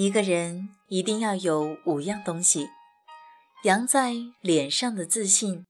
[0.00, 2.70] 一个人一定要有五样东西：
[3.64, 5.66] 扬在脸上的自信，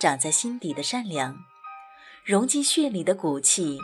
[0.00, 1.38] 长在心底的善良，
[2.24, 3.78] 融进血里的骨气，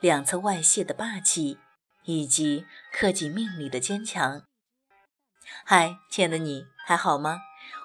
[0.00, 1.58] 两侧外泄的霸气，
[2.04, 4.44] 以及刻进命里的坚强。
[5.64, 7.40] 嗨，亲爱的你还好吗？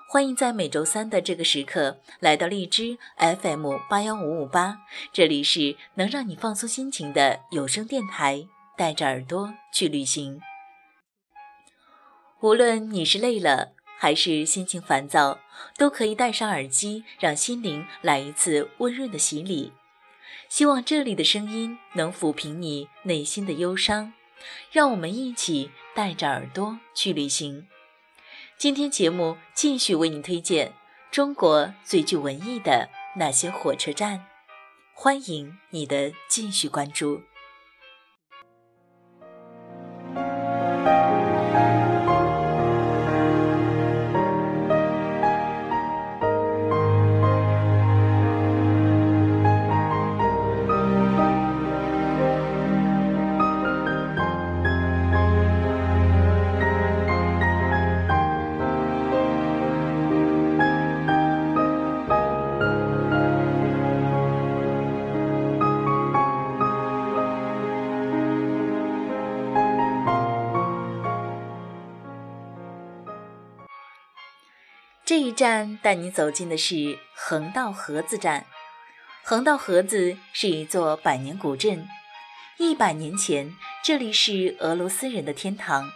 [0.08, 8.48] 欢迎在每周三的这个时刻来到荔枝 FM 八幺五五八，这里是能让你放松心情的有声电台，
[8.78, 10.40] 带着耳朵去旅行。
[12.42, 15.40] 无论你是累了还是心情烦躁，
[15.78, 19.74] 都可以戴上耳机，让心灵来一次温润的洗礼。
[20.48, 24.14] 希望这里的声音能抚平你内心的忧伤。
[24.72, 27.68] 让我们一起带着耳朵去旅行。
[28.58, 30.74] 今天节目继续为你推荐
[31.12, 34.26] 中国最具文艺的那些火车站，
[34.94, 37.22] 欢迎你的继续关注。
[75.20, 78.46] 这一站带你走进的是横道河子站。
[79.22, 81.90] 横道河子是一座百年古镇，
[82.58, 85.92] 一百年前这里是俄罗斯人的天堂。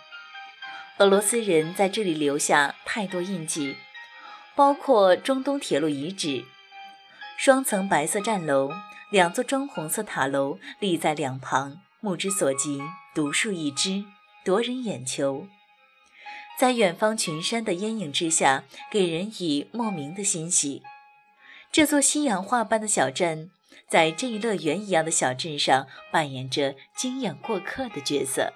[0.98, 3.78] 俄罗斯人在这里留下太多印记，
[4.56, 6.44] 包括中东铁路遗址，
[7.38, 8.74] 双层白色站楼，
[9.10, 12.84] 两座砖红色塔楼立在两旁，目之所及，
[13.16, 14.04] 独树一帜，
[14.44, 15.48] 夺人眼球。
[16.64, 20.82] 在远方群山的阴影之下，给人以莫名的欣喜。
[21.74, 23.52] 这座西洋画般的小镇，
[23.90, 28.54] 在这一乐园一样的小镇上，扮演着惊艳过客的角色。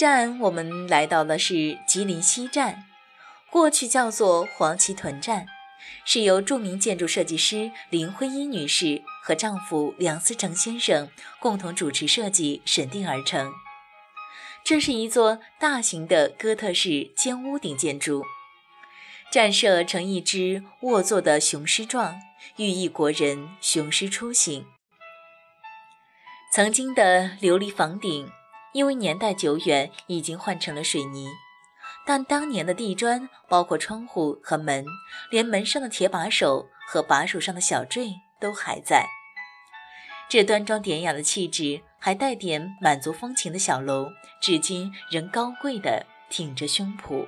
[0.00, 2.86] 站，我们来到的是吉林西站，
[3.50, 5.44] 过去叫做黄旗屯站，
[6.06, 13.52] 是由著名建筑设计师林徽因女士和丈夫梁思成先生共同主持设计审定而成。
[14.64, 18.24] 这是一座大型的哥特式尖屋顶建筑，
[19.30, 22.18] 站设成一只卧坐的雄狮状，
[22.56, 24.64] 寓意国人雄狮出行。
[26.54, 28.32] 曾经的琉璃房顶。
[28.72, 31.26] 因为年代久远，已经换成了水泥，
[32.06, 34.84] 但当年的地砖，包括窗户和门，
[35.30, 39.06] 连门上的铁把手和把手上的小坠都还在。
[40.28, 44.10] 这端庄典雅的气质，还带点满族风情的小楼，
[44.40, 47.26] 至今仍高贵地挺着胸脯。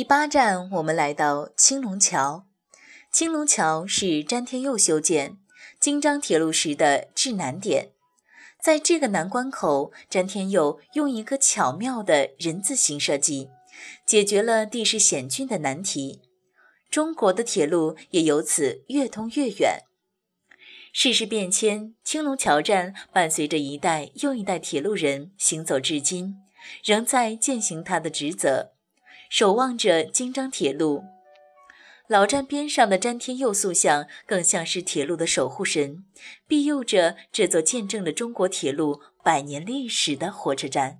[0.00, 2.46] 第八站，我们来到青龙桥。
[3.12, 5.36] 青龙桥是詹天佑修建
[5.78, 7.90] 京张铁路时的至难点。
[8.62, 13.50] 在这个难关口，詹天佑用一个巧妙的人字形设计，
[14.06, 16.22] 解决了地势险峻的难题。
[16.88, 19.82] 中国的铁路也由此越通越远。
[20.94, 26.36] 世事变迁，青龙桥站伴随着一代又一代铁路人行走至今，
[26.82, 28.72] 仍在践行它的职责。
[29.30, 31.04] 守望着京张铁路，
[32.08, 36.04] 老站边上的詹天佑塑像更像是铁路的守护神，
[36.48, 40.98] 庇佑着这座见证了中国铁路百年历史的火车站。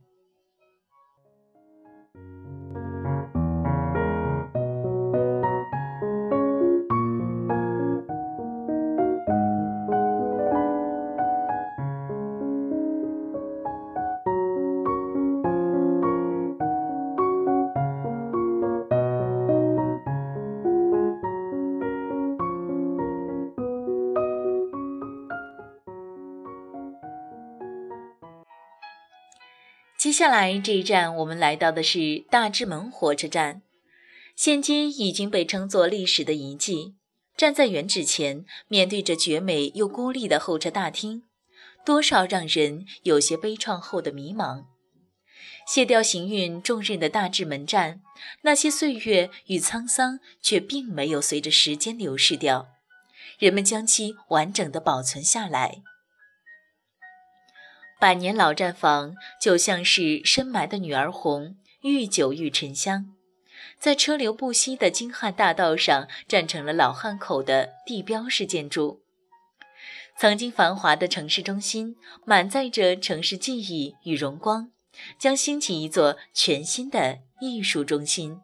[30.00, 33.61] 接下来这一站，我们来到的是大智门火车站，
[34.35, 36.94] 现今已经被称作历史的遗迹。
[37.37, 41.25] 站在原址前，面对着绝美又孤立的候车大厅，
[41.85, 44.64] 多少让人有些悲怆后的迷茫。
[45.67, 48.00] 卸掉行运重任的大智门站，
[48.41, 52.69] 那些岁月与沧桑却并没有随着时间流逝掉，
[53.38, 55.82] 人们将其完整的保存下来。
[58.00, 63.14] 百年老站房就像是深埋的女儿红，愈久愈沉香。
[63.79, 69.02] 在车流不息的京汉大道上，站成了老汉口的地标式建筑。
[70.19, 74.70] 曾经繁华的城市中心，满载着城市记忆与荣光，
[75.19, 78.41] 将兴起一座全新的艺术中心。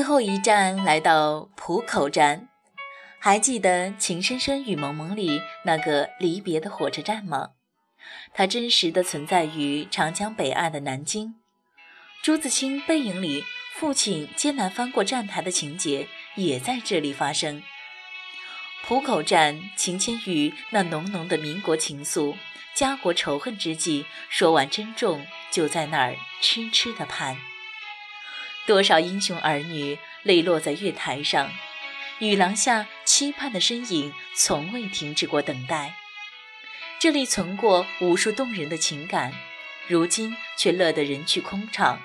[0.00, 2.48] 最后一站来到浦口站，
[3.18, 7.50] 还记得《情深深雨蒙蒙》里那个离别的火车站吗？
[8.32, 11.34] 它真实的存在于长江北岸的南京。
[12.22, 13.44] 朱自清背影里
[13.74, 17.62] 父亲艰难翻过站台的情节也在这里发生。
[18.82, 22.34] 浦口站情牵于那浓浓的民国情愫、
[22.72, 27.36] 家国仇恨之际，说完珍重，就在那儿痴痴的盼。
[28.66, 31.50] 多少英雄儿女泪落在月台上，
[32.18, 35.94] 雨廊下期盼的身影从未停止过等待。
[37.00, 39.32] 这里存过无数动人的情感，
[39.88, 42.00] 如今却乐得人去空场。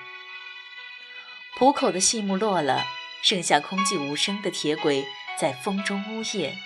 [1.58, 2.84] 浦口的戏幕落了，
[3.22, 5.04] 剩下空寂无声的铁轨
[5.38, 6.56] 在风中呜咽。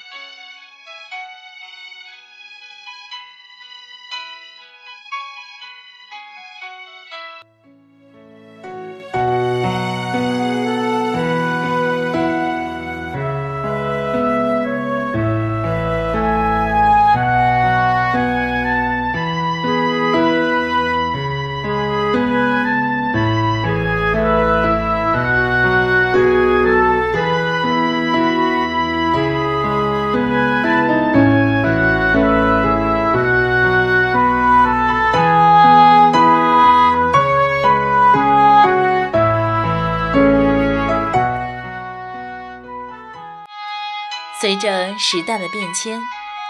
[44.61, 46.01] 着时代的变迁，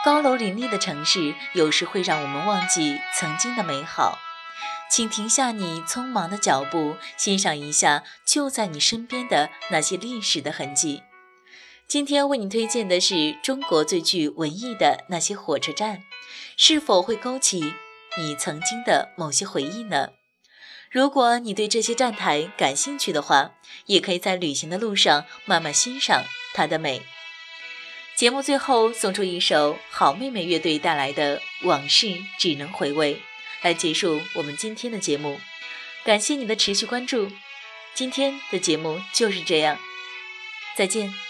[0.04, 4.18] 高楼林立的城市有时会让我们忘记曾经的美好。
[4.90, 11.04] 请停下你匆忙的脚步，欣赏一下就在你身边的那些历史的痕迹。
[11.86, 16.02] 今天为你推荐的是中国最具文艺的那些火车站，
[16.56, 17.74] 是否会勾起
[18.18, 20.08] 你曾经的某些回忆呢？
[20.90, 23.52] 如果你对这些站台感兴趣的话，
[23.86, 27.02] 也可以在旅行的路上慢慢欣赏它的美。
[28.20, 33.14] 节目最后送出一首好妹妹乐队带来的《往事只能回味》，
[33.62, 35.40] 来结束我们今天的节目。
[36.04, 37.30] 感谢你的持续关注，
[37.94, 39.78] 今天的节目就是这样，
[40.76, 41.29] 再见。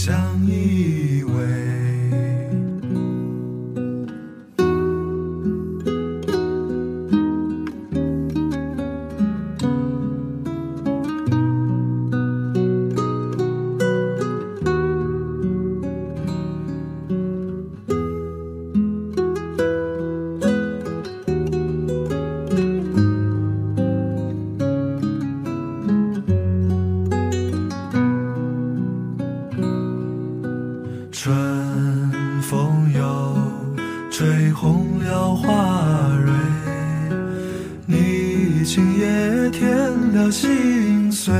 [0.00, 1.67] 相依偎。
[38.68, 39.66] 你今夜添
[40.12, 41.34] 了心碎，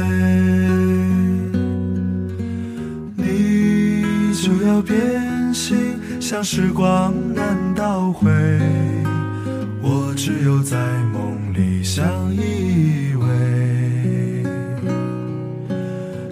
[3.16, 5.76] 你就要变心，
[6.18, 8.30] 像时光难倒回，
[9.82, 10.78] 我只有在
[11.12, 13.28] 梦里相依偎。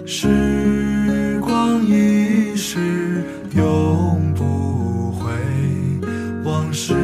[0.03, 3.23] 时光一逝
[3.55, 5.31] 永不回，
[6.43, 6.95] 往事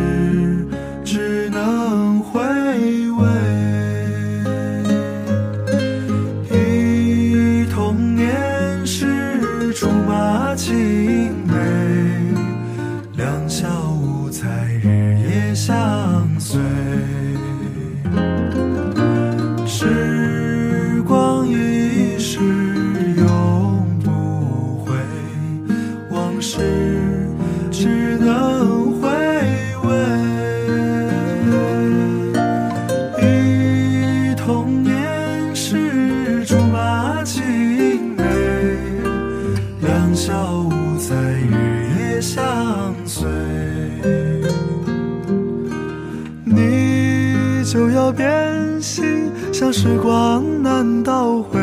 [50.73, 51.59] 光难倒回，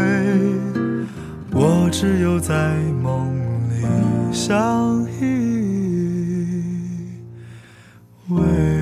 [1.51, 3.27] 我只有在梦
[3.69, 3.85] 里
[4.33, 5.25] 相依
[8.31, 8.80] 偎。